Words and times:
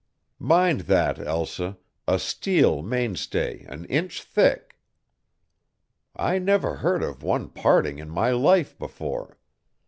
"Mind 0.39 0.79
that, 0.89 1.19
Elsa, 1.19 1.77
a 2.07 2.17
steel 2.17 2.81
mainstay 2.81 3.65
an 3.69 3.85
inch 3.85 4.23
thick. 4.23 4.79
I 6.15 6.39
never 6.39 6.77
heard 6.77 7.03
of 7.03 7.21
one 7.21 7.49
parting 7.49 7.99
in 7.99 8.09
my 8.09 8.31
life 8.31 8.75
before. 8.79 9.37